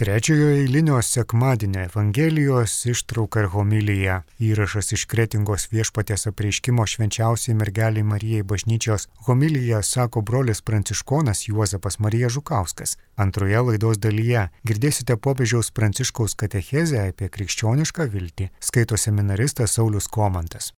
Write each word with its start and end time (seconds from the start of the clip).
Trečiojo 0.00 0.48
eilinio 0.48 1.02
sekmadienio 1.02 1.82
Evangelijos 1.84 2.86
ištrauka 2.86 3.42
ir 3.42 3.48
homilyje. 3.52 4.14
Įrašas 4.40 4.94
iš 4.96 5.02
kretingos 5.12 5.66
viešpatės 5.74 6.24
apreiškimo 6.30 6.86
švenčiausiai 6.88 7.52
mergeliai 7.58 8.06
Marijai 8.12 8.46
bažnyčios 8.52 9.04
homilyje 9.26 9.82
sako 9.84 10.22
brolis 10.30 10.62
pranciškonas 10.64 11.42
Juozapas 11.48 11.98
Marija 11.98 12.30
Žukauskas. 12.32 12.96
Antroje 13.16 13.60
laidos 13.66 14.00
dalyje 14.00 14.46
girdėsite 14.64 15.18
popiežiaus 15.26 15.68
pranciškaus 15.80 16.32
katechezę 16.44 17.04
apie 17.10 17.28
krikščionišką 17.36 18.08
viltį, 18.16 18.48
skaito 18.70 18.96
seminaristas 18.96 19.76
Saulis 19.76 20.08
Komantas. 20.08 20.72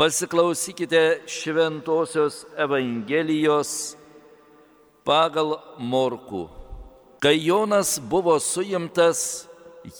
Pasiklausykite 0.00 1.04
šventosios 1.28 2.46
Evangelijos 2.56 3.76
pagal 5.04 5.58
Morku. 5.76 6.61
Kai 7.22 7.38
Jonas 7.38 8.00
buvo 8.02 8.34
suimtas, 8.42 9.46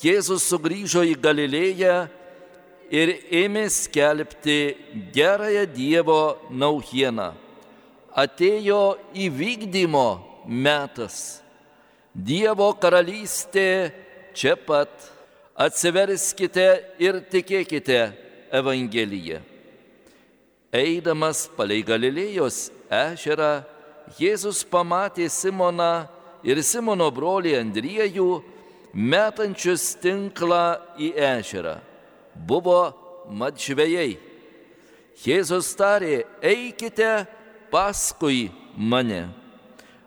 Jėzus 0.02 0.43
sugrįžo 0.50 1.04
į 1.07 1.14
Galilėją 1.22 1.94
ir 2.90 3.13
ėmė 3.30 3.68
skelbti 3.71 4.57
gerąją 5.14 5.63
Dievo 5.71 6.18
naujieną. 6.50 7.29
Atėjo 8.11 8.80
įvykdymo 9.14 10.08
metas. 10.46 11.39
Dievo 12.11 12.72
karalystė 12.82 13.93
čia 14.35 14.57
pat. 14.58 14.91
Atsiverskite 15.54 16.66
ir 16.99 17.21
tikėkite 17.30 18.00
Evangeliją. 18.50 19.39
Eidamas 20.75 21.44
palei 21.54 21.85
Galilėjos 21.86 22.72
ežerą, 22.91 23.61
Jėzus 24.18 24.64
pamatė 24.66 25.29
Simoną 25.30 26.08
ir 26.44 26.62
Simono 26.62 27.08
brolį 27.14 27.54
Andriejų, 27.60 28.28
metančius 28.92 29.94
tinklą 30.02 30.80
į 31.00 31.12
ežerą. 31.16 31.78
Buvo 32.34 32.92
matžvėjai. 33.30 34.16
Jėzus 35.22 35.70
tarė, 35.78 36.24
eikite 36.42 37.26
paskui 37.70 38.50
mane. 38.76 39.28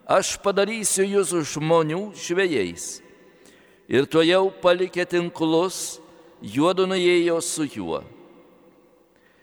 Aš 0.05 0.35
padarysiu 0.41 1.05
jūs 1.07 1.31
žmonių 1.55 2.11
žvėjais. 2.19 2.99
Ir 3.89 4.05
to 4.09 4.21
jau 4.25 4.49
palikė 4.61 5.05
tinklus, 5.09 5.99
juodu 6.41 6.85
nuėjo 6.89 7.39
su 7.41 7.65
juo. 7.69 8.01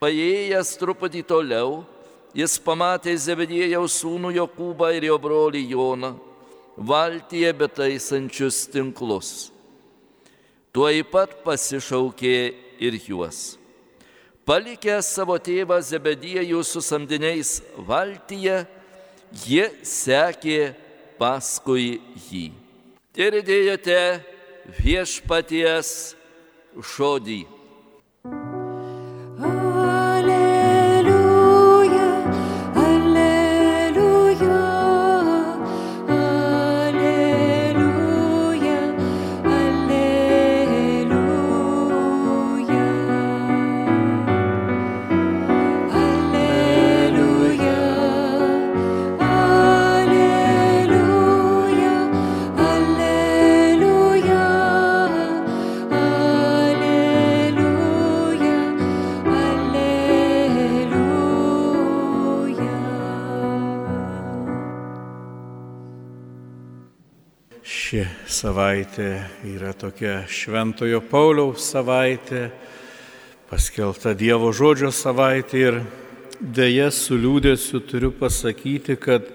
Paėjęs 0.03 0.75
truputį 0.81 1.23
toliau, 1.27 1.83
jis 2.35 2.59
pamatė 2.63 3.15
Zebedėjaus 3.15 4.01
sūnų 4.03 4.35
Jokūbą 4.35 4.91
ir 4.99 5.07
jo 5.13 5.19
brolį 5.23 5.63
Joną 5.71 6.11
valtyje 6.77 7.53
betaisančius 7.53 8.67
tinklus. 8.73 9.51
Tuoj 10.73 11.03
pat 11.13 11.35
pasišaukė 11.45 12.37
ir 12.81 12.97
juos. 13.07 13.59
Palikė 14.49 14.97
savo 15.05 15.37
tėvą 15.39 15.79
Zebediejų 15.85 16.63
su 16.67 16.81
samdiniais 16.83 17.61
valtyje, 17.87 18.65
jie 19.45 19.69
sekė 19.87 20.73
paskui 21.21 22.01
jį. 22.27 22.49
Girdėjote 23.15 24.01
viešpaties 24.81 26.17
žodį. 26.97 27.43
Ši 67.63 68.01
savaitė 68.27 69.21
yra 69.47 69.71
tokia 69.79 70.25
Šventojo 70.27 70.99
Pauliaus 71.07 71.63
savaitė, 71.71 72.49
paskelta 73.47 74.17
Dievo 74.19 74.51
žodžio 74.51 74.91
savaitė 74.91 75.61
ir 75.61 75.79
dėja 76.43 76.89
su 76.91 77.15
liūdėsiu 77.15 77.85
turiu 77.87 78.11
pasakyti, 78.19 78.97
kad 78.99 79.31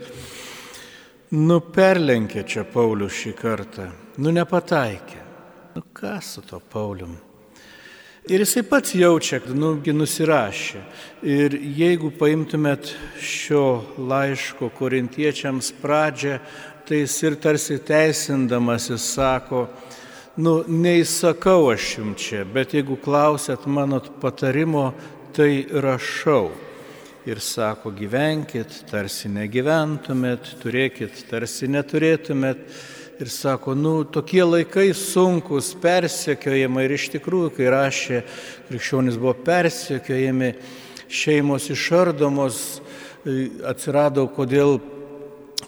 nu 1.40 1.62
perlenkė 1.72 2.44
čia 2.44 2.68
Paulius 2.68 3.16
šį 3.16 3.34
kartą, 3.40 3.88
nu 4.20 4.36
nepataikė. 4.36 5.24
Nu 5.78 5.88
ką 5.96 6.18
su 6.20 6.44
to 6.44 6.60
Paulium? 6.60 7.16
Ir 8.28 8.44
jisai 8.44 8.66
pats 8.68 8.92
jaučia, 8.92 9.38
kad 9.40 9.56
nugi 9.56 9.94
nusirašė. 9.96 10.82
Ir 11.24 11.54
jeigu 11.56 12.10
paimtumėt 12.12 12.90
šio 13.24 13.86
laiško 13.96 14.68
korintiečiams 14.76 15.72
pradžią, 15.80 16.42
tai 16.88 17.02
jis 17.02 17.24
ir 17.24 17.36
tarsi 17.36 17.76
teisindamasis 17.84 19.04
sako, 19.12 19.66
nu, 20.40 20.62
neįsakau 20.64 21.68
aš 21.74 21.88
jums 21.98 22.22
čia, 22.24 22.46
bet 22.48 22.78
jeigu 22.78 22.96
klausėt 23.04 23.66
mano 23.68 24.00
patarimo, 24.22 24.94
tai 25.36 25.68
rašau. 25.68 26.54
Ir 27.28 27.44
sako, 27.44 27.92
gyvenkit, 27.92 28.86
tarsi 28.88 29.28
negyventumėt, 29.28 30.54
turėkit, 30.62 31.26
tarsi 31.28 31.68
neturėtumėt. 31.68 32.64
Ir 33.20 33.32
sako, 33.34 33.76
nu, 33.76 33.98
tokie 34.08 34.46
laikai 34.46 34.94
sunkus, 34.96 35.74
persekiojimai. 35.84 36.86
Ir 36.88 36.96
iš 36.96 37.10
tikrųjų, 37.18 37.52
kai 37.58 37.68
rašė, 37.74 38.22
krikščionys 38.70 39.20
buvo 39.20 39.36
persekiojami, 39.44 40.54
šeimos 41.12 41.68
išardomos, 41.74 42.62
atsirado, 43.68 44.30
kodėl 44.32 44.78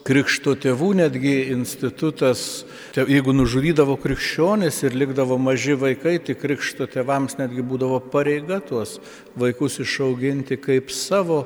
krikšto 0.10 0.56
tėvų 0.58 0.94
netgi 0.98 1.34
institutas, 1.54 2.64
jeigu 2.98 3.34
nužudydavo 3.36 3.94
krikščionis 4.02 4.82
ir 4.88 4.96
likdavo 4.98 5.38
maži 5.38 5.76
vaikai, 5.78 6.16
tai 6.24 6.34
krikšto 6.40 6.88
tėvams 6.90 7.38
netgi 7.38 7.62
būdavo 7.62 8.00
pareiga 8.10 8.58
tuos 8.66 8.98
vaikus 9.38 9.78
išauginti 9.84 10.58
kaip 10.58 10.90
savo. 10.90 11.44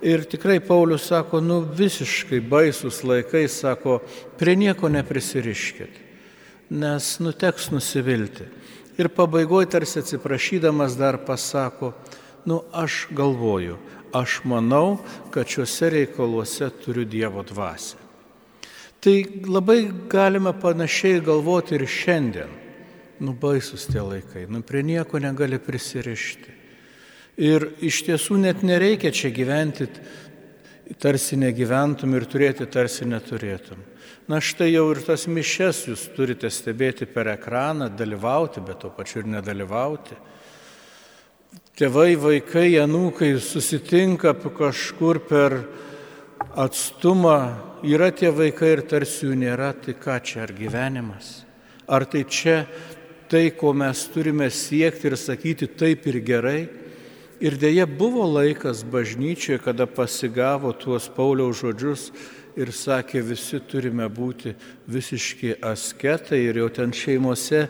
Ir 0.00 0.24
tikrai 0.24 0.62
Paulius 0.64 1.10
sako, 1.10 1.42
nu 1.44 1.60
visiškai 1.60 2.40
baisus 2.40 3.02
laikai, 3.04 3.44
sako, 3.52 3.98
prie 4.40 4.56
nieko 4.56 4.88
neprisiriškit, 4.88 6.00
nes 6.72 7.10
nuteks 7.20 7.68
nusivilti. 7.74 8.48
Ir 8.96 9.12
pabaigoje 9.12 9.68
tarsi 9.76 10.00
atsiprašydamas 10.00 10.96
dar 10.96 11.20
pasako, 11.26 11.92
nu 12.44 12.62
aš 12.72 13.06
galvoju, 13.10 13.78
aš 14.12 14.40
manau, 14.44 14.98
kad 15.30 15.48
šiuose 15.48 15.90
reikaluose 15.90 16.70
turiu 16.84 17.04
Dievo 17.04 17.42
dvasę. 17.42 17.96
Tai 19.00 19.16
labai 19.48 19.90
galime 20.12 20.52
panašiai 20.60 21.22
galvoti 21.24 21.78
ir 21.78 21.86
šiandien. 21.88 22.56
Nu 23.20 23.32
baisus 23.32 23.86
tie 23.88 24.00
laikai, 24.00 24.46
nu 24.48 24.60
prie 24.64 24.82
nieko 24.84 25.20
negali 25.20 25.58
prisirišti. 25.60 26.56
Ir 27.40 27.64
iš 27.80 28.02
tiesų 28.04 28.36
net 28.40 28.64
nereikia 28.64 29.12
čia 29.12 29.30
gyventi, 29.32 29.86
tarsi 31.00 31.36
negyventum 31.40 32.16
ir 32.16 32.26
turėti 32.28 32.66
tarsi 32.68 33.06
neturėtum. 33.08 33.80
Na 34.28 34.40
štai 34.40 34.70
jau 34.72 34.84
ir 34.92 35.00
tas 35.04 35.26
mišes 35.26 35.86
jūs 35.88 36.02
turite 36.16 36.50
stebėti 36.52 37.08
per 37.08 37.32
ekraną, 37.32 37.88
dalyvauti, 37.96 38.60
bet 38.64 38.82
to 38.84 38.90
pačiu 38.94 39.22
ir 39.22 39.30
nedalyvauti. 39.36 40.16
Tėvai, 41.80 42.12
vaikai, 42.20 42.74
anūkai 42.76 43.32
susitinka 43.40 44.34
kažkur 44.36 45.18
per 45.24 45.54
atstumą, 46.52 47.56
yra 47.82 48.10
tie 48.12 48.28
vaikai 48.28 48.74
ir 48.74 48.82
tarsi 48.84 49.24
jų 49.24 49.38
nėra, 49.40 49.70
tai 49.72 49.94
ką 49.96 50.18
čia, 50.20 50.42
ar 50.44 50.52
gyvenimas? 50.52 51.30
Ar 51.88 52.04
tai 52.04 52.26
čia 52.28 52.66
tai, 53.32 53.48
ko 53.56 53.72
mes 53.72 54.02
turime 54.12 54.50
siekti 54.52 55.08
ir 55.08 55.16
sakyti 55.16 55.70
taip 55.72 56.06
ir 56.10 56.20
gerai? 56.20 56.60
Ir 57.40 57.56
dėja 57.56 57.86
buvo 57.88 58.26
laikas 58.28 58.84
bažnyčioje, 58.84 59.62
kada 59.64 59.88
pasigavo 59.88 60.74
tuos 60.76 61.08
Pauliaus 61.08 61.62
žodžius 61.64 62.10
ir 62.58 62.72
sakė, 62.74 63.22
visi 63.24 63.60
turime 63.62 64.08
būti 64.10 64.54
visiški 64.90 65.56
asketai 65.62 66.40
ir 66.48 66.60
jau 66.62 66.68
ten 66.80 66.94
šeimose 66.96 67.66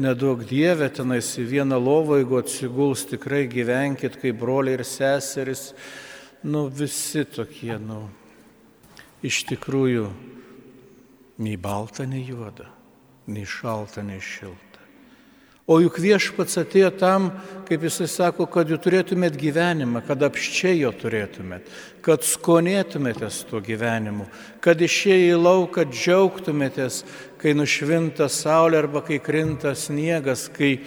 nedaug 0.00 0.44
dievė, 0.48 0.90
tenais 0.94 1.30
į 1.40 1.46
vieną 1.52 1.78
lovą, 1.80 2.20
jeigu 2.20 2.40
atsiguls, 2.42 3.06
tikrai 3.08 3.46
gyvenkit 3.50 4.20
kaip 4.20 4.40
broliai 4.40 4.78
ir 4.78 4.86
seseris, 4.86 5.72
nu 6.44 6.66
visi 6.68 7.24
tokie, 7.24 7.74
nu, 7.82 8.06
iš 9.24 9.44
tikrųjų, 9.48 10.08
nei 11.44 11.56
balta, 11.56 12.06
nei 12.06 12.24
juoda. 12.26 12.74
nei 13.28 13.44
šalta, 13.44 14.00
nei 14.02 14.20
šilta. 14.24 14.67
O 15.68 15.76
juk 15.84 15.98
viešpats 16.00 16.56
atėjo 16.62 16.88
tam, 16.96 17.26
kaip 17.68 17.82
jisai 17.84 18.06
sako, 18.08 18.46
kad 18.48 18.70
jūs 18.72 18.80
turėtumėt 18.80 19.34
gyvenimą, 19.36 20.00
kad 20.06 20.22
apščiai 20.24 20.78
jo 20.78 20.88
turėtumėt, 20.96 21.66
kad 22.00 22.24
skonėtumėtės 22.24 23.42
tuo 23.50 23.60
gyvenimu, 23.60 24.24
kad 24.64 24.80
išėjai 24.80 25.26
į 25.34 25.42
lauką 25.42 25.84
džiaugtumėtės, 25.90 27.02
kai 27.36 27.52
nušvinta 27.52 28.30
saulė 28.32 28.80
arba 28.80 29.02
kai 29.04 29.18
krinta 29.20 29.74
sniegas, 29.76 30.46
kai 30.48 30.78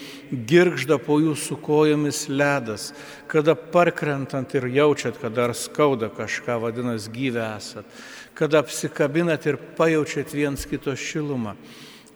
girgžda 0.49 0.97
po 0.97 1.19
jūsų 1.21 1.59
kojomis 1.61 2.23
ledas, 2.33 2.89
kada 3.29 3.53
parkrentant 3.53 4.57
ir 4.57 4.65
jaučiat, 4.79 5.21
kad 5.21 5.37
dar 5.37 5.53
skauda 5.53 6.09
kažką, 6.09 6.57
vadinasi, 6.65 7.13
gyvę 7.13 7.45
esat, 7.51 8.01
kada 8.33 8.65
apsikabinat 8.65 9.45
ir 9.45 9.61
pajaučiat 9.77 10.33
viens 10.33 10.65
kito 10.65 10.97
šilumą 10.97 11.53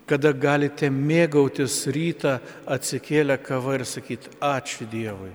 kada 0.06 0.32
galite 0.34 0.90
mėgautis 0.94 1.86
rytą 1.94 2.38
atsikėlę 2.70 3.40
kavą 3.42 3.80
ir 3.80 3.86
sakyti 3.90 4.38
ačiū 4.44 4.88
Dievui, 4.90 5.32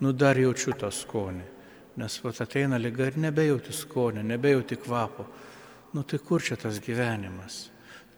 nu 0.00 0.12
dar 0.12 0.38
jaučiu 0.38 0.74
tą 0.78 0.90
skonį, 0.94 1.44
nes 1.98 2.18
vat 2.22 2.40
ateina 2.44 2.78
lyga 2.78 3.10
ir 3.10 3.18
nebejauti 3.26 3.74
skonį, 3.74 4.24
nebejauti 4.30 4.78
kvapo. 4.82 5.26
Nu 5.94 6.02
tai 6.02 6.18
kur 6.18 6.42
čia 6.42 6.56
tas 6.58 6.80
gyvenimas? 6.82 7.68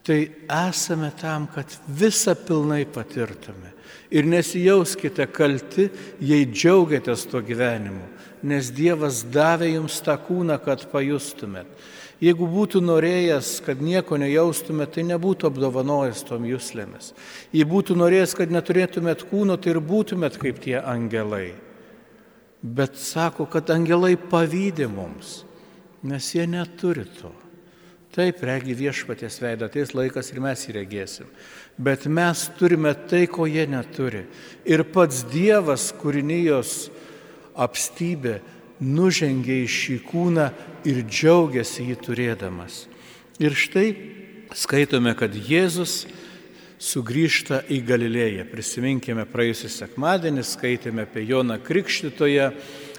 Tai 0.07 0.17
esame 0.47 1.11
tam, 1.19 1.49
kad 1.51 1.73
visą 1.87 2.33
pilnai 2.39 2.85
patirtume. 2.89 3.73
Ir 4.09 4.25
nesijauskite 4.25 5.25
kalti, 5.35 5.89
jei 6.23 6.45
džiaugiatės 6.47 7.25
tuo 7.27 7.41
gyvenimu, 7.43 8.05
nes 8.47 8.69
Dievas 8.71 9.25
davė 9.27 9.73
jums 9.73 9.99
tą 10.05 10.15
kūną, 10.23 10.55
kad 10.63 10.85
pajustumėt. 10.93 11.67
Jeigu 12.17 12.47
būtų 12.49 12.81
norėjęs, 12.81 13.49
kad 13.61 13.81
nieko 13.83 14.17
nejaustume, 14.17 14.87
tai 14.89 15.03
nebūtų 15.05 15.51
apdovanojęs 15.51 16.23
tom 16.25 16.47
jūslėmis. 16.49 17.11
Jei 17.53 17.65
būtų 17.69 17.97
norėjęs, 17.99 18.33
kad 18.39 18.53
neturėtumėt 18.53 19.27
kūno, 19.29 19.59
tai 19.61 19.75
ir 19.75 19.81
būtumėt 19.85 20.39
kaip 20.41 20.57
tie 20.63 20.79
angelai. 20.81 21.51
Bet 22.61 22.97
sako, 22.97 23.45
kad 23.45 23.69
angelai 23.69 24.15
pavydė 24.17 24.89
mums, 24.89 25.43
nes 26.01 26.31
jie 26.33 26.47
neturi 26.49 27.05
to. 27.19 27.29
Taip, 28.17 28.39
regi 28.41 28.73
viešpatės 28.73 29.35
veidą, 29.43 29.67
ateis 29.69 29.93
laikas 29.93 30.31
ir 30.33 30.41
mes 30.41 30.63
jį 30.65 30.73
regėsim. 30.79 31.27
Bet 31.77 32.07
mes 32.09 32.47
turime 32.57 32.95
tai, 33.05 33.27
ko 33.29 33.45
jie 33.45 33.67
neturi. 33.69 34.23
Ir 34.65 34.81
pats 34.89 35.21
Dievas, 35.29 35.91
kūrinijos 36.01 36.87
apstybė, 37.53 38.39
nužengė 38.79 39.63
į 39.63 39.67
šį 39.71 39.97
kūną 40.07 40.47
ir 40.87 41.01
džiaugiasi 41.07 41.87
jį 41.89 41.97
turėdamas. 42.05 42.85
Ir 43.41 43.57
štai 43.57 43.89
skaitome, 44.57 45.13
kad 45.17 45.33
Jėzus 45.33 46.05
sugrįžta 46.81 47.63
į 47.73 47.81
Galilėją. 47.85 48.45
Prisiminkime 48.51 49.25
praėjusią 49.29 49.71
sekmadienį, 49.73 50.45
skaitėme 50.45 51.07
apie 51.07 51.25
Joną 51.25 51.57
Krikštytoje, 51.65 52.51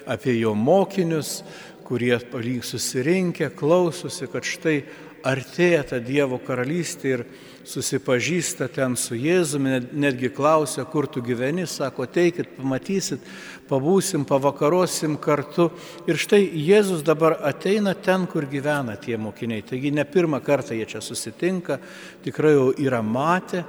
apie 0.08 0.34
jo 0.38 0.54
mokinius, 0.58 1.42
kurie 1.86 2.18
susirinkę, 2.62 3.50
klausosi, 3.56 4.26
kad 4.28 4.44
štai 4.44 4.82
artėja 5.24 5.84
ta 5.94 5.98
Dievo 6.02 6.38
karalystė 6.38 7.14
ir 7.14 7.24
susipažįsta 7.68 8.68
ten 8.72 8.96
su 8.96 9.16
Jėzumi, 9.18 9.78
netgi 9.92 10.30
klausia, 10.32 10.86
kur 10.88 11.08
tu 11.10 11.20
gyveni, 11.24 11.66
sako, 11.68 12.06
teikit, 12.08 12.54
pamatysit, 12.56 13.24
pabūsim, 13.68 14.24
pavakarosim 14.28 15.18
kartu. 15.20 15.68
Ir 16.08 16.20
štai 16.20 16.40
Jėzus 16.48 17.04
dabar 17.06 17.38
ateina 17.44 17.94
ten, 17.94 18.26
kur 18.30 18.48
gyvena 18.48 18.96
tie 19.00 19.18
mokiniai. 19.20 19.66
Taigi 19.68 19.92
ne 19.92 20.06
pirmą 20.08 20.40
kartą 20.44 20.78
jie 20.78 20.88
čia 20.88 21.04
susitinka, 21.04 21.78
tikrai 22.24 22.56
jau 22.56 22.72
yra 22.80 23.02
matę. 23.04 23.64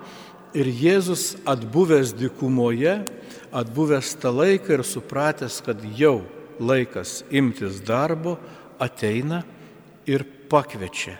Ir 0.55 0.65
Jėzus 0.65 1.35
atbuvęs 1.45 2.15
dikumoje, 2.17 3.01
atbuvęs 3.53 4.15
tą 4.21 4.31
laiką 4.33 4.79
ir 4.79 4.87
supratęs, 4.87 5.61
kad 5.65 5.83
jau 5.99 6.21
laikas 6.59 7.23
imtis 7.29 7.83
darbo, 7.85 8.39
ateina 8.79 9.43
ir 10.09 10.23
pakviečia. 10.49 11.19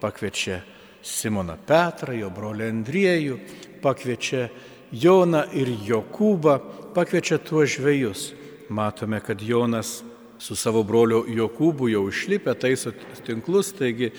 Pakviečia 0.00 0.62
Simoną 1.02 1.56
Petrą, 1.66 2.14
jo 2.16 2.28
brolį 2.34 2.68
Andriejų, 2.70 3.38
pakviečia 3.82 4.48
Joną 4.90 5.44
ir 5.54 5.70
Jokūbą, 5.86 6.58
pakviečia 6.96 7.38
tuos 7.38 7.76
žvėjus. 7.76 8.30
Matome, 8.70 9.20
kad 9.22 9.42
Jonas 9.42 10.00
su 10.40 10.56
savo 10.56 10.82
broliu 10.86 11.22
Jokūbu 11.28 11.90
jau 11.92 12.06
išlipę 12.08 12.54
taiso 12.58 12.92
tinklus, 13.26 13.74
taigi 13.76 14.10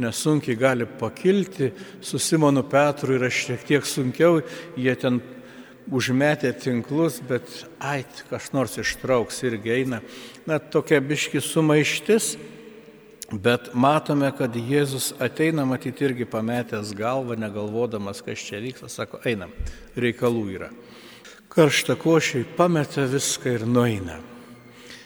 nesunkiai 0.00 0.56
gali 0.58 0.86
pakilti, 0.86 1.70
su 2.04 2.18
Simonu 2.20 2.62
Petru 2.68 3.16
yra 3.16 3.30
šiek 3.32 3.64
tiek 3.66 3.86
sunkiau, 3.88 4.42
jie 4.76 4.94
ten 5.00 5.20
užmetė 5.90 6.52
tinklus, 6.60 7.18
bet 7.26 7.48
ait, 7.80 8.24
kas 8.30 8.52
nors 8.52 8.76
ištrauks 8.78 9.40
irgi 9.48 9.72
eina. 9.80 10.02
Na, 10.46 10.60
tokia 10.60 11.00
biški 11.00 11.40
sumaištis, 11.42 12.34
Bet 13.30 13.70
matome, 13.78 14.32
kad 14.34 14.56
Jėzus 14.58 15.12
ateina 15.22 15.62
matyti 15.68 16.02
irgi 16.08 16.26
pametęs 16.26 16.90
galvą, 16.98 17.36
negalvodamas, 17.38 18.24
kas 18.26 18.42
čia 18.42 18.58
vyksta, 18.58 18.90
sako, 18.90 19.20
einam, 19.22 19.52
reikalų 19.94 20.42
yra. 20.50 20.70
Karšta 21.50 21.94
košiai 21.98 22.42
pameta 22.56 23.06
viską 23.06 23.54
ir 23.54 23.66
nueina. 23.70 24.18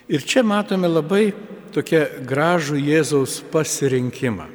Ir 0.09 0.25
čia 0.25 0.41
matome 0.45 0.89
labai 0.89 1.35
tokią 1.77 2.25
gražų 2.25 2.81
Jėzaus 2.81 3.43
pasirinkimą. 3.53 4.49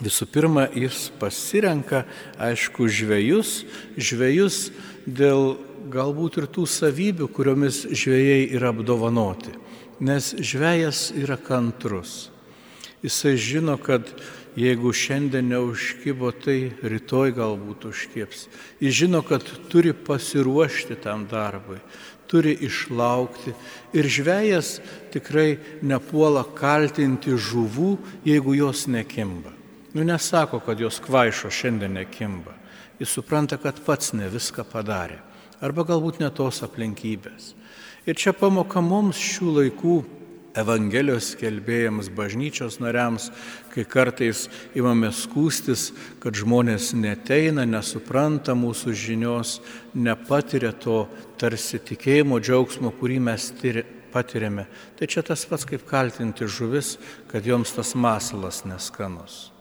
Visų 0.00 0.30
pirma, 0.32 0.64
jis 0.70 1.10
pasirenka, 1.20 2.04
aišku, 2.40 2.86
žvėjus, 2.88 3.64
žvėjus 3.98 4.70
dėl 5.04 5.58
galbūt 5.90 6.38
ir 6.40 6.46
tų 6.54 6.64
savybių, 6.70 7.28
kuriomis 7.34 7.82
žvėjai 7.90 8.46
yra 8.56 8.70
apdovanoti. 8.72 9.52
Nes 10.00 10.32
žvėjas 10.38 11.10
yra 11.18 11.36
kantrus. 11.36 12.29
Jisai 13.02 13.36
žino, 13.40 13.76
kad 13.80 14.08
jeigu 14.56 14.92
šiandien 14.92 15.48
neužkybo, 15.48 16.32
tai 16.36 16.72
rytoj 16.82 17.32
galbūt 17.38 17.86
užkieps. 17.88 18.48
Jis 18.82 18.96
žino, 19.04 19.22
kad 19.24 19.46
turi 19.72 19.94
pasiruošti 19.94 20.98
tam 21.00 21.24
darbui, 21.30 21.78
turi 22.28 22.52
išlaukti. 22.66 23.54
Ir 23.96 24.04
žvėjas 24.10 24.78
tikrai 25.14 25.56
nepuola 25.82 26.44
kaltinti 26.44 27.32
žuvų, 27.32 27.96
jeigu 28.28 28.54
jos 28.58 28.84
nekimba. 28.90 29.54
Nu 29.96 30.04
nesako, 30.04 30.60
kad 30.62 30.80
jos 30.80 31.00
kvaišo 31.02 31.50
šiandien 31.50 31.96
nekimba. 31.98 32.54
Jis 33.00 33.16
supranta, 33.16 33.56
kad 33.56 33.80
pats 33.80 34.12
ne 34.12 34.28
viską 34.30 34.66
padarė. 34.68 35.18
Arba 35.60 35.84
galbūt 35.88 36.20
ne 36.20 36.28
tos 36.32 36.60
aplinkybės. 36.64 37.54
Ir 38.08 38.16
čia 38.16 38.32
pamoka 38.36 38.80
mums 38.84 39.18
šių 39.20 39.54
laikų 39.56 39.96
Evangelijos 40.58 41.28
skelbėjams, 41.36 42.08
bažnyčios 42.10 42.80
nariams, 42.82 43.28
kai 43.70 43.84
kartais 43.86 44.48
imame 44.74 45.12
skūstis, 45.14 45.92
kad 46.18 46.34
žmonės 46.34 46.90
neteina, 46.98 47.62
nesupranta 47.68 48.56
mūsų 48.58 48.94
žinios, 48.98 49.60
nepatiria 49.94 50.72
to 50.74 51.04
tarsi 51.38 51.78
tikėjimo 51.78 52.40
džiaugsmo, 52.42 52.90
kurį 52.98 53.20
mes 53.30 53.52
patiriame. 54.10 54.66
Tai 54.98 55.06
čia 55.06 55.22
tas 55.22 55.46
pats 55.46 55.68
kaip 55.70 55.86
kaltinti 55.86 56.50
žuvis, 56.50 56.96
kad 57.30 57.46
joms 57.46 57.76
tas 57.76 57.94
masalas 57.94 58.64
neskanus. 58.66 59.52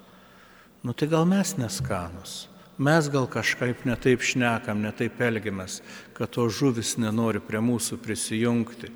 Nu 0.81 0.97
tai 0.97 1.11
gal 1.11 1.29
mes 1.29 1.53
neskanus. 1.59 2.48
Mes 2.79 3.09
gal 3.11 3.25
kažkaip 3.27 3.81
netaip 3.83 4.21
šnekam, 4.23 4.79
netaip 4.79 5.17
elgiamės, 5.19 5.81
kad 6.15 6.31
to 6.31 6.45
žuvis 6.47 6.93
nenori 6.95 7.41
prie 7.43 7.59
mūsų 7.59 7.97
prisijungti. 7.99 8.87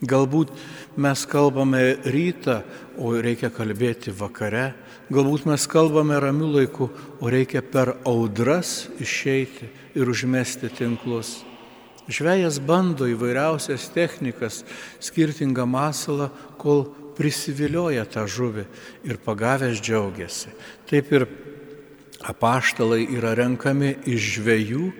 Galbūt 0.00 0.54
mes 0.96 1.24
kalbame 1.28 1.82
rytą, 2.08 2.62
o 2.96 3.12
reikia 3.12 3.50
kalbėti 3.52 4.14
vakare. 4.16 4.70
Galbūt 5.12 5.44
mes 5.50 5.66
kalbame 5.68 6.16
ramių 6.16 6.48
laikų, 6.54 6.88
o 7.20 7.28
reikia 7.28 7.60
per 7.60 7.98
audras 8.08 8.86
išeiti 9.04 9.68
ir 9.92 10.08
užmesti 10.08 10.72
tinklus. 10.72 11.42
Žvejas 12.08 12.56
bando 12.64 13.04
įvairiausias 13.04 13.90
technikas, 13.92 14.62
skirtingą 14.96 15.66
masalą, 15.68 16.30
kol 16.56 16.86
prisivilioja 17.18 18.06
tą 18.08 18.24
žuvį 18.24 18.64
ir 19.04 19.20
pagavęs 19.20 19.84
džiaugiasi. 19.84 20.56
Taip 20.88 21.12
ir 21.12 21.28
apaštalai 22.24 23.04
yra 23.16 23.34
renkami 23.36 23.94
iš 24.08 24.30
žvėjų, 24.38 24.90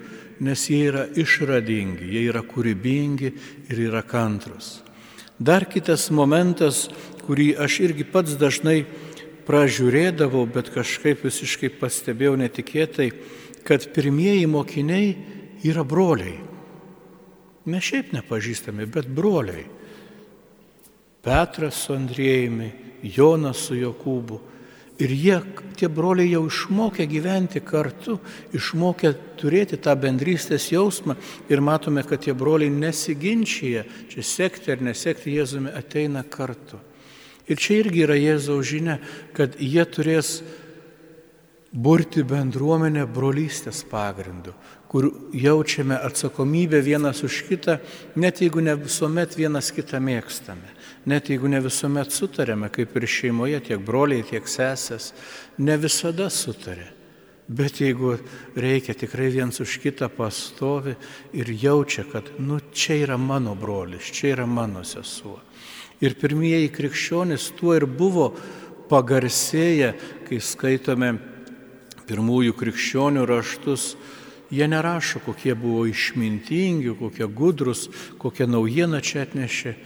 nes 0.45 0.67
jie 0.69 0.83
yra 0.91 1.07
išradingi, 1.17 2.11
jie 2.13 2.27
yra 2.29 2.43
kūrybingi 2.45 3.33
ir 3.71 3.83
yra 3.89 4.03
kantrus. 4.05 4.83
Dar 5.39 5.67
kitas 5.69 6.09
momentas, 6.13 6.87
kurį 7.27 7.55
aš 7.61 7.81
irgi 7.85 8.07
pats 8.09 8.37
dažnai 8.41 8.85
pražiūrėdavau, 9.47 10.47
bet 10.51 10.73
kažkaip 10.75 11.25
visiškai 11.27 11.71
pastebėjau 11.81 12.37
netikėtai, 12.41 13.11
kad 13.67 13.89
pirmieji 13.95 14.47
mokiniai 14.51 15.15
yra 15.67 15.85
broliai. 15.85 16.39
Mes 17.67 17.83
šiaip 17.83 18.13
nepažįstami, 18.15 18.87
bet 18.87 19.09
broliai. 19.11 19.67
Petras 21.27 21.81
su 21.83 21.97
Andriejumi, 21.97 22.71
Jonas 23.03 23.65
su 23.67 23.75
Jokūbu. 23.75 24.39
Ir 24.97 25.13
jie, 25.13 25.37
tie 25.77 25.89
broliai 25.93 26.31
jau 26.31 26.47
išmokė 26.49 27.05
gyventi 27.11 27.61
kartu, 27.61 28.17
išmokė 28.57 29.11
turėti 29.37 29.77
tą 29.77 29.93
bendrystės 30.01 30.71
jausmą 30.73 31.19
ir 31.53 31.61
matome, 31.61 32.01
kad 32.07 32.23
tie 32.25 32.33
broliai 32.33 32.73
nesiginčia, 32.73 33.85
čia 34.09 34.25
sekti 34.25 34.73
ar 34.73 34.81
nesekti 34.81 35.35
Jėzumi 35.37 35.75
ateina 35.77 36.25
kartu. 36.25 36.81
Ir 37.47 37.61
čia 37.61 37.83
irgi 37.83 38.07
yra 38.07 38.17
Jėzaus 38.17 38.65
žinia, 38.67 38.97
kad 39.37 39.61
jie 39.61 39.85
turės 39.85 40.41
burti 41.73 42.23
bendruomenę 42.25 43.07
brolystės 43.07 43.83
pagrindu, 43.91 44.55
kur 44.89 45.11
jaučiame 45.35 45.99
atsakomybę 46.09 46.81
vienas 46.83 47.25
už 47.27 47.43
kitą, 47.49 47.79
net 48.17 48.41
jeigu 48.41 48.63
ne 48.63 48.77
visuomet 48.79 49.35
vienas 49.37 49.73
kitą 49.75 50.01
mėgstame 50.01 50.77
net 51.07 51.31
jeigu 51.31 51.49
ne 51.51 51.61
visuomet 51.63 52.11
sutarėme, 52.13 52.69
kaip 52.75 52.97
ir 52.99 53.07
šeimoje, 53.09 53.63
tiek 53.69 53.83
broliai, 53.83 54.27
tiek 54.27 54.47
sesės, 54.51 55.13
ne 55.63 55.79
visada 55.79 56.29
sutarė. 56.33 56.91
Bet 57.47 57.79
jeigu 57.79 58.17
reikia 58.59 58.97
tikrai 58.99 59.29
viens 59.31 59.61
už 59.63 59.77
kitą 59.85 60.09
pastovi 60.11 60.97
ir 61.31 61.53
jaučia, 61.55 62.03
kad, 62.11 62.33
nu, 62.43 62.59
čia 62.75 62.99
yra 63.05 63.19
mano 63.23 63.55
brolis, 63.55 64.11
čia 64.11 64.33
yra 64.35 64.49
mano 64.51 64.83
sesuo. 64.83 65.39
Ir 66.03 66.19
pirmieji 66.19 66.73
krikščionys 66.75 67.53
tuo 67.57 67.77
ir 67.79 67.87
buvo 67.87 68.33
pagarsėję, 68.91 69.93
kai 70.27 70.41
skaitome 70.43 71.13
pirmųjų 72.07 72.55
krikščionių 72.57 73.27
raštus, 73.29 73.95
jie 74.55 74.67
nerašo, 74.71 75.21
kokie 75.27 75.55
buvo 75.59 75.85
išmintingi, 75.91 76.95
kokie 76.99 77.27
gudrus, 77.27 77.89
kokią 78.23 78.47
naujieną 78.51 79.03
čia 79.03 79.25
atnešė, 79.27 79.77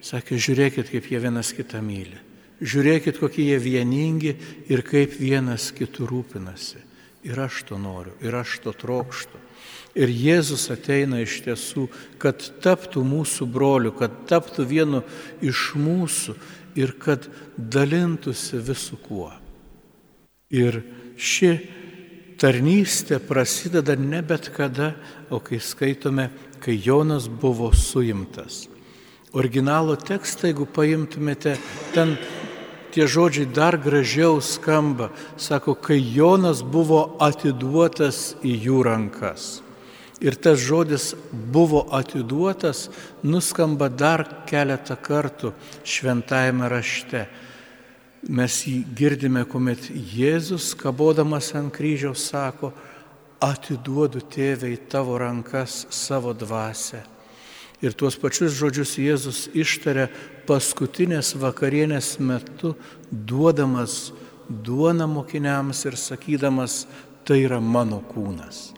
Sakė, 0.00 0.38
žiūrėkit, 0.40 0.88
kaip 0.88 1.10
jie 1.12 1.18
vienas 1.20 1.52
kitą 1.52 1.82
myli. 1.84 2.16
Žiūrėkit, 2.60 3.18
kokie 3.20 3.44
jie 3.50 3.58
vieningi 3.60 4.32
ir 4.72 4.82
kaip 4.84 5.12
vienas 5.20 5.68
kitų 5.76 6.08
rūpinasi. 6.08 6.80
Ir 7.28 7.36
aš 7.44 7.64
to 7.68 7.76
noriu, 7.76 8.14
ir 8.24 8.32
aš 8.36 8.58
to 8.64 8.72
trokštu. 8.72 9.40
Ir 10.00 10.08
Jėzus 10.08 10.70
ateina 10.72 11.20
iš 11.20 11.40
tiesų, 11.44 11.88
kad 12.20 12.40
taptų 12.64 13.02
mūsų 13.04 13.48
broliu, 13.50 13.92
kad 13.92 14.14
taptų 14.30 14.64
vienu 14.70 15.02
iš 15.44 15.74
mūsų 15.76 16.36
ir 16.80 16.94
kad 16.96 17.26
dalintųsi 17.58 18.60
visų 18.64 19.00
kuo. 19.04 19.28
Ir 20.48 20.80
ši 21.20 21.52
tarnystė 22.40 23.20
prasideda 23.20 23.96
ne 24.00 24.22
bet 24.24 24.48
kada, 24.56 24.94
o 25.28 25.38
kai 25.44 25.60
skaitome, 25.60 26.30
kai 26.60 26.80
Jonas 26.80 27.28
buvo 27.28 27.70
suimtas. 27.76 28.66
Originalo 29.36 29.94
tekstą, 29.94 30.48
jeigu 30.50 30.66
paimtumėte, 30.66 31.54
ten 31.94 32.16
tie 32.90 33.06
žodžiai 33.06 33.46
dar 33.54 33.76
gražiau 33.78 34.40
skamba. 34.42 35.10
Sako, 35.38 35.76
kai 35.78 36.00
Jonas 36.00 36.64
buvo 36.66 37.16
atiduotas 37.22 38.34
į 38.42 38.56
jų 38.66 38.80
rankas. 38.88 39.60
Ir 40.20 40.36
tas 40.36 40.58
žodis 40.60 41.14
buvo 41.32 41.86
atiduotas, 41.96 42.88
nuskamba 43.24 43.88
dar 43.88 44.26
keletą 44.50 44.98
kartų 45.00 45.54
šventajame 45.86 46.68
rašte. 46.68 47.24
Mes 48.28 48.58
jį 48.68 48.82
girdime, 48.96 49.46
kuomet 49.48 49.86
Jėzus, 49.88 50.74
kabodamas 50.76 51.54
ant 51.56 51.72
kryžiaus, 51.72 52.26
sako, 52.28 52.74
atiduodu 53.40 54.20
tėvai 54.20 54.74
tavo 54.92 55.16
rankas 55.18 55.86
savo 55.88 56.34
dvasę. 56.36 57.00
Ir 57.80 57.96
tuos 57.96 58.18
pačius 58.20 58.52
žodžius 58.58 58.98
Jėzus 59.00 59.46
ištarė 59.56 60.10
paskutinės 60.44 61.32
vakarienės 61.40 62.18
metu, 62.20 62.74
duodamas 63.08 64.10
duoną 64.50 65.06
mokiniams 65.08 65.86
ir 65.88 65.96
sakydamas, 65.96 66.84
tai 67.24 67.40
yra 67.46 67.60
mano 67.60 68.02
kūnas. 68.04 68.74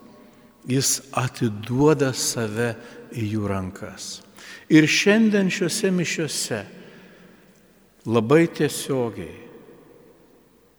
Jis 0.71 1.01
atiduoda 1.19 2.13
save 2.15 2.77
į 3.11 3.27
jų 3.35 3.51
rankas. 3.51 4.21
Ir 4.71 4.87
šiandien 4.87 5.51
šiuose 5.51 5.91
mišiuose 5.91 6.61
labai 8.07 8.47
tiesiogiai, 8.51 9.39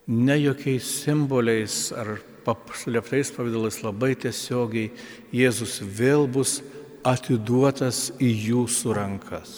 ne 0.07 0.37
jokiais 0.41 0.87
simboliais 1.03 1.91
ar 1.95 2.17
slėptais 2.43 3.31
pavydalais, 3.31 3.79
labai 3.85 4.13
tiesiogiai 4.19 4.91
Jėzus 5.31 5.79
vėl 5.79 6.27
bus 6.27 6.59
atiduotas 7.07 8.11
į 8.19 8.31
jūsų 8.49 8.95
rankas. 8.97 9.53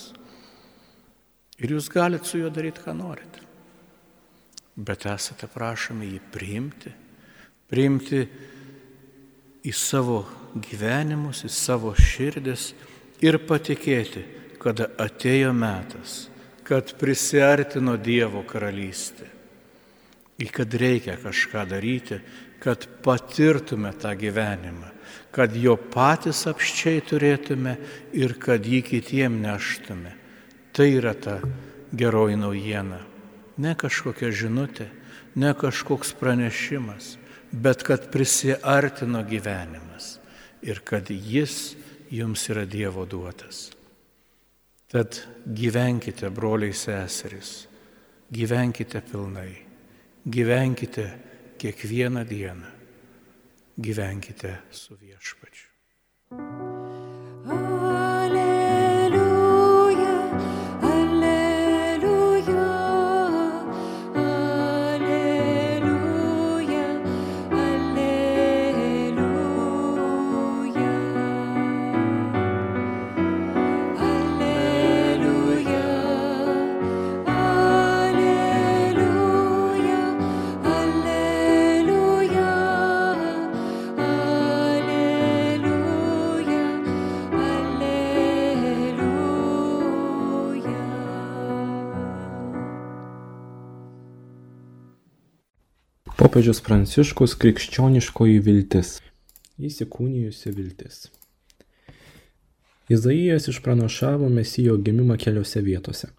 Ir 1.57 1.72
jūs 1.74 1.89
galite 1.89 2.27
su 2.27 2.41
juo 2.41 2.51
daryti, 2.53 2.84
ką 2.84 2.93
norite. 2.98 3.41
Bet 4.75 5.05
esate 5.07 5.48
prašomi 5.48 6.12
jį 6.12 6.22
priimti, 6.34 6.91
priimti 7.72 8.25
į 9.65 9.74
savo 9.74 10.25
gyvenimus, 10.62 11.45
į 11.48 11.51
savo 11.53 11.93
širdis 11.95 12.74
ir 13.24 13.39
patikėti, 13.48 14.25
kada 14.60 14.89
atėjo 15.00 15.53
metas, 15.55 16.25
kad 16.65 16.95
prisartino 16.98 17.95
Dievo 18.01 18.41
karalystė. 18.48 19.29
Į 20.41 20.50
kad 20.51 20.74
reikia 20.75 21.15
kažką 21.22 21.63
daryti, 21.69 22.17
kad 22.60 22.88
patirtume 23.05 23.93
tą 23.95 24.12
gyvenimą, 24.17 24.89
kad 25.31 25.53
jo 25.55 25.77
patys 25.77 26.43
apščiai 26.50 27.03
turėtume 27.05 27.77
ir 28.17 28.36
kad 28.41 28.65
jį 28.65 28.81
kitiem 28.89 29.38
neštume. 29.43 30.12
Tai 30.75 30.88
yra 30.91 31.13
ta 31.13 31.38
geroji 31.95 32.39
naujiena. 32.41 33.00
Ne 33.62 33.75
kažkokia 33.79 34.34
žinutė, 34.36 34.89
ne 35.39 35.53
kažkoks 35.55 36.12
pranešimas, 36.19 37.15
bet 37.51 37.86
kad 37.88 38.10
prisiartino 38.12 39.22
gyvenimas 39.24 40.17
ir 40.65 40.81
kad 40.84 41.07
jis 41.13 41.75
jums 42.12 42.50
yra 42.51 42.65
Dievo 42.67 43.05
duotas. 43.07 43.69
Tad 44.88 45.18
gyvenkite, 45.46 46.30
broliai 46.30 46.74
seserys, 46.74 47.68
gyvenkite 48.32 49.01
pilnai, 49.01 49.56
gyvenkite 50.24 51.08
kiekvieną 51.58 52.25
dieną. 52.25 52.74
Gyvenkite 53.77 54.58
su 54.72 54.96
viešpačiu. 54.96 56.75
Popiežius 96.25 96.58
Pranciškus 96.65 97.36
krikščioniškoji 97.38 98.39
viltis. 98.41 98.96
Įsikūnijusi 99.62 100.53
viltis. 100.55 101.03
Izaijas 102.89 103.46
išpranašavo 103.51 104.32
mesijo 104.34 104.79
gimimą 104.88 105.20
keliose 105.22 105.62
vietose. 105.62 106.10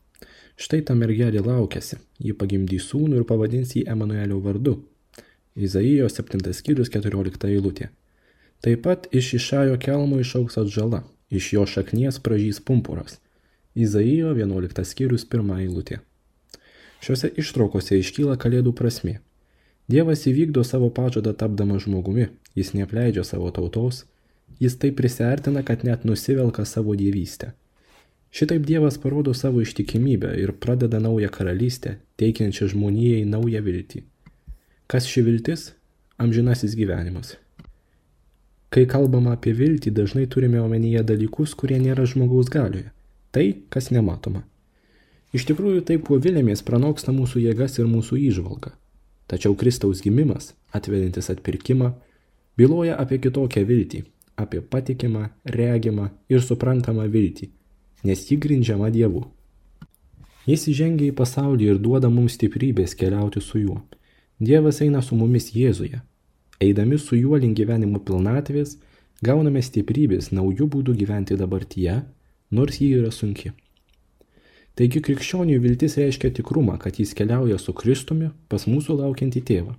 Štai 0.55 0.85
ta 0.87 0.95
mergelė 0.95 1.43
laukėsi, 1.43 1.99
ji 2.23 2.37
pagimdys 2.39 2.87
sūnų 2.93 3.19
ir 3.19 3.27
pavadins 3.33 3.75
jį 3.75 3.83
Emanuelio 3.97 4.39
vardu. 4.47 4.77
Izaijo 5.59 6.07
7 6.21 6.55
skyrius 6.55 6.95
14 6.95 7.51
eilutė. 7.51 7.91
Taip 8.63 8.87
pat 8.87 9.11
iš 9.11 9.35
išajo 9.43 9.75
kelmo 9.83 10.23
išauks 10.23 10.63
atžala, 10.63 11.03
iš 11.35 11.51
jo 11.59 11.67
šaknies 11.67 12.23
pražys 12.23 12.63
pumpuras. 12.63 13.19
Izaijo 13.75 14.37
11 14.39 14.87
skyrius 14.87 15.27
1 15.27 15.57
eilutė. 15.67 16.05
Šiuose 17.03 17.35
ištraukose 17.43 17.99
iškyla 18.07 18.39
kalėdų 18.39 18.71
prasme 18.71 19.19
Dievas 19.87 20.25
įvykdo 20.27 20.65
savo 20.67 20.89
pažadą 20.91 21.31
tapdamas 21.39 21.85
žmogumi, 21.85 22.27
jis 22.59 22.73
neapleidžia 22.75 23.23
savo 23.25 23.53
tautos, 23.55 24.03
jis 24.59 24.75
taip 24.83 24.97
prisartina, 24.99 25.63
kad 25.63 25.85
net 25.87 26.03
nusivelka 26.05 26.65
savo 26.67 26.97
dievystę. 26.99 27.53
Šitaip 28.35 28.67
Dievas 28.67 28.99
parodo 28.99 29.35
savo 29.35 29.63
ištikimybę 29.63 30.33
ir 30.43 30.53
pradeda 30.53 30.99
naują 31.01 31.29
karalystę, 31.31 31.97
teikiančią 32.19 32.67
žmonijai 32.73 33.25
naują 33.25 33.63
viltį. 33.63 34.03
Kas 34.91 35.07
ši 35.07 35.23
viltis? 35.23 35.71
Amžinasis 36.19 36.75
gyvenimas. 36.75 37.37
Kai 38.75 38.85
kalbama 38.91 39.37
apie 39.37 39.55
viltį, 39.55 39.93
dažnai 39.95 40.27
turime 40.27 40.59
omenyje 40.61 41.05
dalykus, 41.07 41.55
kurie 41.55 41.79
nėra 41.79 42.05
žmogaus 42.11 42.51
galioje. 42.51 42.91
Tai, 43.31 43.47
kas 43.71 43.93
nematoma. 43.95 44.43
Iš 45.33 45.47
tikrųjų, 45.47 45.85
tai, 45.87 46.01
kuo 46.03 46.19
vilėmės, 46.19 46.65
pranoksta 46.67 47.15
mūsų 47.15 47.45
jėgas 47.47 47.79
ir 47.79 47.87
mūsų 47.87 48.19
įžvalgą. 48.33 48.75
Tačiau 49.27 49.57
Kristaus 49.59 50.03
gimimas, 50.03 50.53
atverintis 50.71 51.31
atpirkimą, 51.33 51.93
byloja 52.59 52.99
apie 53.03 53.19
kitokią 53.23 53.65
viltį, 53.67 54.05
apie 54.39 54.61
patikimą, 54.61 55.29
regimą 55.59 56.11
ir 56.31 56.45
suprantamą 56.45 57.09
viltį, 57.11 57.51
nes 58.07 58.23
ji 58.31 58.39
grindžiama 58.39 58.93
Dievu. 58.95 59.25
Jis 60.47 60.69
įžengia 60.71 61.11
į 61.11 61.17
pasaulį 61.19 61.73
ir 61.73 61.79
duoda 61.83 62.09
mums 62.13 62.37
stiprybės 62.39 62.95
keliauti 62.95 63.43
su 63.43 63.59
juo. 63.65 63.81
Dievas 64.39 64.79
eina 64.85 65.03
su 65.03 65.19
mumis 65.19 65.51
Jėzuje. 65.51 65.99
Eidami 66.63 66.99
su 67.03 67.19
juo 67.19 67.37
link 67.41 67.57
gyvenimo 67.59 67.99
pilnatvės, 67.99 68.77
gauname 69.27 69.63
stiprybės 69.65 70.31
naujų 70.31 70.69
būdų 70.71 70.95
gyventi 71.03 71.37
dabartyje, 71.41 72.03
nors 72.55 72.79
ji 72.81 72.93
yra 73.01 73.11
sunki. 73.11 73.51
Taigi 74.77 75.01
krikščionių 75.01 75.57
viltis 75.65 75.95
reiškia 75.97 76.31
tikrumą, 76.37 76.77
kad 76.77 76.99
jis 77.01 77.15
keliauja 77.17 77.57
su 77.57 77.73
Kristumi 77.73 78.29
pas 78.53 78.67
mūsų 78.69 78.99
laukiantį 78.99 79.41
tėvą. 79.51 79.77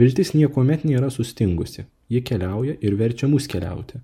Viltis 0.00 0.30
niekuomet 0.32 0.86
nėra 0.88 1.10
sustingusi, 1.12 1.84
ji 2.08 2.22
keliauja 2.24 2.78
ir 2.80 2.96
verčia 2.96 3.28
mus 3.28 3.48
keliauti. 3.50 4.00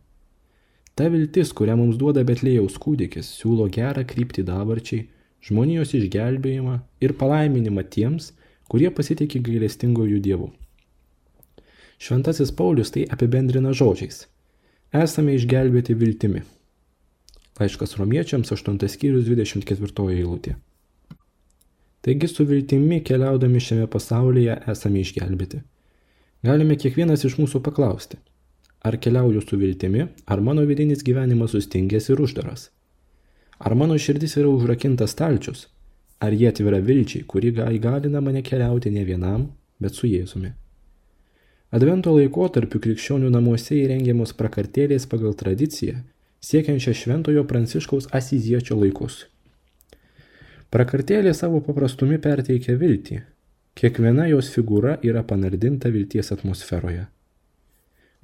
Ta 0.97 1.09
viltis, 1.13 1.53
kurią 1.57 1.79
mums 1.81 1.97
duoda 2.01 2.25
Betlėjaus 2.29 2.77
kūdikis, 2.81 3.31
siūlo 3.39 3.71
gerą 3.73 4.05
kryptį 4.09 4.45
dabarčiai, 4.49 5.07
žmonijos 5.45 5.95
išgelbėjimą 5.97 6.77
ir 7.01 7.15
palaiminimą 7.21 7.85
tiems, 7.97 8.35
kurie 8.69 8.91
pasitikė 8.93 9.41
gailestingojų 9.49 10.21
dievų. 10.29 10.51
Šventasis 11.97 12.53
Paulius 12.53 12.93
tai 12.93 13.07
apibendrina 13.17 13.73
žodžiais. 13.73 14.27
Esame 14.93 15.37
išgelbėti 15.39 15.97
viltimi. 15.97 16.45
Laiškas 17.61 17.97
romiečiams 17.97 18.53
8 18.53 18.77
skyrius 18.93 19.25
24 19.25 20.11
eilutė. 20.13 20.57
Taigi 22.05 22.29
su 22.29 22.45
viltimi 22.45 22.99
keliaudami 23.03 23.61
šiame 23.65 23.87
pasaulyje 23.91 24.59
esame 24.73 25.01
išgelbėti. 25.01 25.63
Galime 26.45 26.77
kiekvienas 26.77 27.25
iš 27.25 27.39
mūsų 27.41 27.63
paklausti, 27.65 28.19
ar 28.85 28.99
keliauju 29.03 29.41
su 29.43 29.57
viltimi, 29.59 30.05
ar 30.27 30.43
mano 30.49 30.67
vidinis 30.69 31.03
gyvenimas 31.07 31.57
sustingęs 31.57 32.11
ir 32.13 32.21
uždaras. 32.23 32.69
Ar 33.59 33.75
mano 33.75 33.97
širdis 33.97 34.37
yra 34.37 34.53
užrakintas 34.53 35.17
stalčius, 35.17 35.65
ar 36.21 36.37
jie 36.37 36.51
atvira 36.53 36.79
vilčiai, 36.79 37.25
kuri 37.25 37.55
įgalina 37.57 38.21
mane 38.21 38.43
keliauti 38.45 38.93
ne 38.93 39.05
vienam, 39.09 39.49
bet 39.81 39.97
su 39.97 40.07
Jėzumi. 40.07 40.53
Advento 41.73 42.13
laikotarpiu 42.15 42.79
krikščionių 42.85 43.33
namuose 43.33 43.81
įrengiamos 43.81 44.37
prakartėlės 44.37 45.09
pagal 45.11 45.35
tradiciją, 45.35 46.05
siekiančią 46.47 46.95
šventojo 46.95 47.43
pranciškaus 47.51 48.07
asiziečio 48.15 48.77
laikus. 48.79 49.25
Prakartėlė 50.71 51.33
savo 51.35 51.59
paprastumi 51.65 52.19
perteikia 52.23 52.77
viltį. 52.79 53.23
Kiekviena 53.77 54.27
jos 54.31 54.49
figūra 54.55 54.97
yra 55.05 55.23
panardinta 55.27 55.91
vilties 55.93 56.33
atmosferoje. 56.35 57.07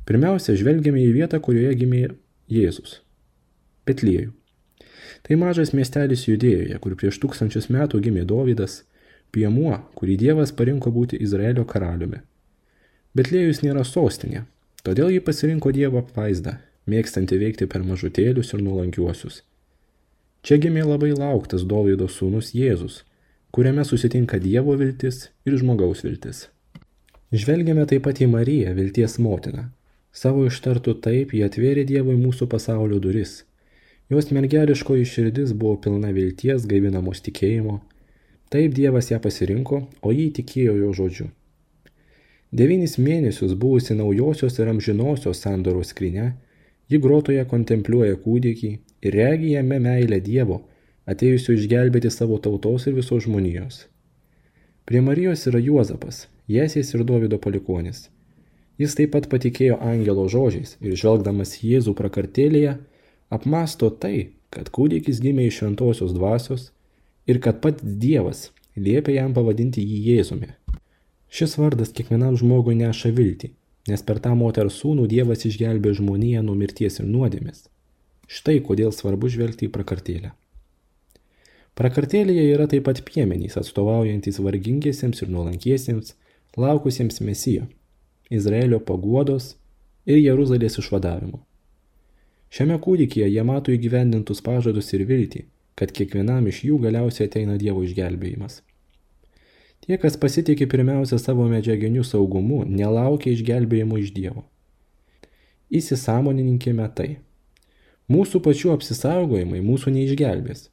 Pirmiausia, 0.07 0.55
žvelgiame 0.59 1.03
į 1.03 1.11
vietą, 1.19 1.39
kurioje 1.43 1.75
gimė 1.83 2.03
Jėzus- 2.51 3.01
Petliejų. 3.87 4.33
Tai 5.23 5.37
mažas 5.39 5.71
miestelis 5.75 6.27
Judėjoje, 6.27 6.79
kur 6.83 6.97
prieš 6.99 7.19
tūkstančius 7.23 7.71
metų 7.71 8.01
gimė 8.07 8.25
Dovydas, 8.27 8.83
piemuo, 9.33 9.79
kurį 9.95 10.17
Dievas 10.19 10.53
parinko 10.53 10.91
būti 10.91 11.21
Izraelio 11.23 11.65
karaliumi. 11.65 12.23
Betlėjus 13.15 13.63
nėra 13.63 13.85
sostinė, 13.85 14.47
todėl 14.83 15.11
ji 15.11 15.21
pasirinko 15.21 15.73
Dievo 15.73 15.99
apvaizdą, 16.03 16.59
mėgstanti 16.91 17.39
veikti 17.39 17.69
per 17.71 17.85
mažutėlius 17.87 18.55
ir 18.55 18.63
nuolankiuosius. 18.65 19.43
Čia 20.43 20.59
gimė 20.59 20.83
labai 20.89 21.13
lauktas 21.15 21.63
Dovydo 21.71 22.09
sūnus 22.11 22.51
Jėzus, 22.57 23.03
kuriame 23.55 23.85
susitinka 23.87 24.41
Dievo 24.43 24.75
viltis 24.81 25.29
ir 25.47 25.59
žmogaus 25.61 26.03
viltis. 26.03 26.49
Žvelgiame 27.33 27.87
taip 27.89 28.03
pat 28.09 28.19
į 28.21 28.27
Mariją, 28.33 28.75
vilties 28.77 29.19
motiną. 29.23 29.69
Savo 30.13 30.43
ištartų 30.49 30.99
taip 31.05 31.31
jie 31.33 31.47
atvėrė 31.47 31.87
Dievui 31.89 32.19
mūsų 32.21 32.49
pasaulio 32.53 32.99
duris. 33.01 33.45
Jos 34.13 34.29
mergeliškoji 34.35 35.07
širdis 35.09 35.55
buvo 35.57 35.79
pilna 35.87 36.11
vilties, 36.13 36.67
gaivinamos 36.69 37.23
tikėjimo. 37.25 37.79
Taip 38.53 38.75
Dievas 38.77 39.09
ją 39.09 39.23
pasirinko, 39.25 39.87
o 40.03 40.13
jį 40.13 40.27
tikėjo 40.37 40.75
jo 40.83 40.91
žodžiu. 40.99 41.29
Devynis 42.53 42.99
mėnesius 43.01 43.55
buvusi 43.57 43.95
naujosios 43.97 44.59
ir 44.61 44.69
amžinosios 44.69 45.41
sandoros 45.41 45.95
skrinė, 45.95 46.35
ji 46.93 47.01
grotoje 47.03 47.45
kontempliuoja 47.49 48.19
kūdikį 48.23 48.71
ir 49.07 49.17
regi 49.19 49.55
jame 49.57 49.79
meilę 49.83 50.21
Dievo, 50.25 50.63
atėjusiu 51.09 51.57
išgelbėti 51.57 52.11
savo 52.13 52.39
tautos 52.39 52.87
ir 52.87 52.97
visos 52.99 53.25
žmonijos. 53.27 53.87
Prie 54.87 55.01
Marijos 55.01 55.47
yra 55.51 55.61
Juozapas, 55.63 56.27
Jėsės 56.51 56.93
ir 56.95 57.05
Dovido 57.07 57.39
palikonis. 57.39 58.09
Jis 58.81 58.97
taip 58.99 59.13
pat 59.15 59.29
patikėjo 59.31 59.77
angelo 59.79 60.25
žodžiais 60.33 60.77
ir 60.81 60.97
žvelgdamas 60.99 61.59
Jėzų 61.63 61.95
prakartėlėje, 61.99 62.77
apmasto 63.31 63.91
tai, 63.91 64.33
kad 64.51 64.73
kūdikis 64.75 65.21
gimė 65.23 65.47
iš 65.49 65.61
šventosios 65.61 66.15
dvasios 66.17 66.71
ir 67.31 67.39
kad 67.45 67.61
pats 67.63 67.85
Dievas 67.85 68.51
liepia 68.77 69.21
jam 69.21 69.35
pavadinti 69.37 69.85
jį 69.85 70.01
Jėzumi. 70.09 70.51
Šis 71.33 71.57
vardas 71.61 71.95
kiekvienam 71.97 72.35
žmogui 72.37 72.75
neša 72.77 73.13
viltį, 73.17 73.53
nes 73.89 74.03
per 74.07 74.21
tą 74.23 74.35
moters 74.39 74.79
sūnų 74.83 75.09
Dievas 75.11 75.45
išgelbė 75.49 75.95
žmoniją 75.99 76.43
nuo 76.47 76.55
mirties 76.59 77.01
ir 77.01 77.09
nuodėmės. 77.09 77.67
Štai 78.31 78.61
kodėl 78.67 78.93
svarbu 78.95 79.31
žvelgti 79.33 79.69
į 79.69 79.73
prakartėlę. 79.75 80.33
Prakartėlėje 81.79 82.49
yra 82.53 82.67
taip 82.69 82.85
pat 82.87 83.01
piemenys, 83.07 83.57
atstovaujantis 83.57 84.39
vargingiesiems 84.45 85.23
ir 85.25 85.31
nuolankiesiems, 85.33 86.15
laukusiems 86.61 87.23
mesijo, 87.25 87.65
Izraelio 88.31 88.81
paguodos 88.81 89.55
ir 90.07 90.21
Jeruzalės 90.21 90.79
išvadavimo. 90.83 91.41
Šiame 92.53 92.77
kūdikyje 92.85 93.31
jie 93.33 93.45
mato 93.49 93.73
įgyvendintus 93.73 94.45
pažadus 94.45 94.93
ir 94.93 95.07
viltį, 95.09 95.47
kad 95.75 95.95
kiekvienam 95.97 96.47
iš 96.51 96.61
jų 96.69 96.79
galiausiai 96.85 97.31
ateina 97.31 97.57
Dievo 97.61 97.81
išgelbėjimas. 97.87 98.61
Tie, 99.83 99.97
kas 99.99 100.15
pasitikė 100.15 100.69
pirmiausia 100.71 101.17
savo 101.19 101.49
medžiaginiu 101.51 102.05
saugumu, 102.07 102.61
nelaukia 102.63 103.33
išgelbėjimo 103.35 103.97
iš 103.99 104.13
Dievo. 104.15 104.45
Įsisamoninkime 105.75 106.85
tai. 106.95 107.17
Mūsų 108.13 108.39
pačių 108.45 108.71
apsisaugojimai 108.77 109.59
mūsų 109.65 109.91
neišgelbės. 109.97 110.69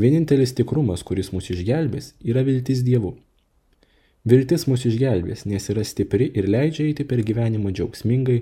Vienintelis 0.00 0.54
tikrumas, 0.56 1.02
kuris 1.04 1.28
mus 1.34 1.50
išgelbės, 1.52 2.14
yra 2.24 2.44
viltis 2.46 2.80
Dievu. 2.86 3.18
Viltis 4.24 4.64
mus 4.70 4.86
išgelbės, 4.88 5.44
nes 5.44 5.68
yra 5.72 5.84
stipri 5.84 6.30
ir 6.32 6.48
leidžia 6.48 6.86
eiti 6.86 7.04
per 7.04 7.20
gyvenimą 7.26 7.74
džiaugsmingai, 7.74 8.38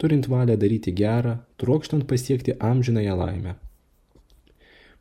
turint 0.00 0.30
valią 0.30 0.56
daryti 0.60 0.94
gerą, 0.96 1.36
trokštant 1.60 2.08
pasiekti 2.08 2.56
amžinąją 2.60 3.18
laimę. 3.20 3.58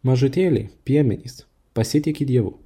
Mažutėliai, 0.04 0.68
piemenys, 0.84 1.46
pasitikė 1.78 2.28
Dievu 2.28 2.58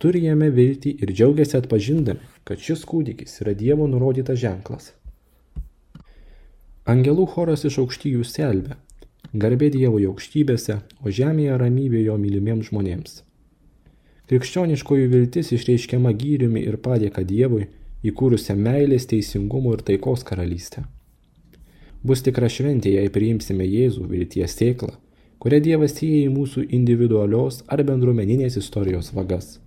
turi 0.00 0.24
jame 0.24 0.48
viltį 0.56 0.94
ir 1.04 1.12
džiaugiasi 1.12 1.58
atpažindami, 1.58 2.24
kad 2.48 2.62
šis 2.64 2.86
kūdikis 2.88 3.42
yra 3.44 3.52
Dievo 3.54 3.86
nurodytas 3.90 4.40
ženklas. 4.40 4.94
Angelų 6.88 7.26
choras 7.34 7.66
iš 7.68 7.76
aukštyjų 7.82 8.24
selbė, 8.24 8.78
garbė 9.34 9.68
Dievo 9.74 10.00
aukštybėse, 10.12 10.80
o 11.04 11.12
žemėje 11.12 11.58
ramybė 11.60 12.00
jo 12.06 12.16
mylimiems 12.18 12.70
žmonėms. 12.70 13.20
Krikščioniškoji 14.30 15.10
viltis 15.12 15.52
išreiškiama 15.52 16.14
gyriumi 16.16 16.64
ir 16.64 16.80
padėka 16.80 17.26
Dievui, 17.26 17.68
įkūrusią 18.06 18.56
meilės, 18.56 19.06
teisingumo 19.10 19.76
ir 19.76 19.84
taikos 19.84 20.24
karalystę. 20.24 20.86
Bus 22.02 22.22
tikra 22.24 22.48
šventė, 22.48 22.94
jei 22.96 23.12
priimsime 23.12 23.66
Jėzų 23.68 24.06
vilties 24.08 24.54
sėklą, 24.56 24.94
kurią 25.42 25.60
Dievas 25.66 25.98
sieja 25.98 26.28
į 26.28 26.30
mūsų 26.32 26.70
individualios 26.72 27.60
ar 27.68 27.84
bendruomeninės 27.84 28.56
istorijos 28.56 29.12
vagas. 29.12 29.58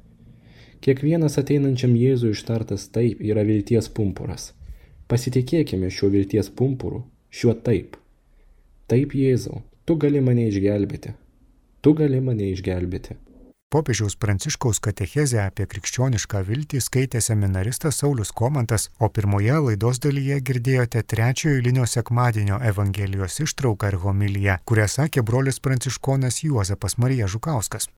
Kiekvienas 0.83 1.37
ateinančiam 1.39 1.93
Jėzui 1.95 2.33
ištartas 2.35 2.89
taip 2.91 3.21
yra 3.23 3.45
vilties 3.47 3.87
pumpuras. 3.87 4.49
Pasitikėkime 5.07 5.87
šiuo 5.87 6.09
vilties 6.11 6.49
pumpuru, 6.51 7.05
šiuo 7.31 7.53
taip. 7.67 7.95
Taip 8.91 9.15
Jėzau, 9.15 9.61
tu 9.87 9.95
gali 9.95 10.19
mane 10.19 10.49
išgelbėti. 10.49 11.13
Tu 11.83 11.93
gali 11.95 12.19
mane 12.19 12.49
išgelbėti. 12.51 13.15
Popiežiaus 13.73 14.13
Pranciškaus 14.21 14.77
katechezę 14.85 15.39
apie 15.41 15.65
krikščionišką 15.71 16.43
viltį 16.45 16.81
skaitė 16.83 17.21
seminaristas 17.25 18.03
Saulis 18.03 18.29
Komantas, 18.35 18.89
o 18.99 19.07
pirmoje 19.09 19.55
laidos 19.65 20.03
dalyje 20.03 20.37
girdėjote 20.49 21.01
trečiojo 21.09 21.61
eilinio 21.61 21.87
sekmadienio 21.89 22.59
Evangelijos 22.73 23.39
ištrauką 23.47 23.89
ir 23.89 23.97
homiliją, 24.03 24.59
kurią 24.69 24.85
sakė 24.97 25.23
brolis 25.25 25.57
pranciškonas 25.63 26.43
Juozapas 26.43 26.99
Marija 27.01 27.31
Žukauskas. 27.31 27.89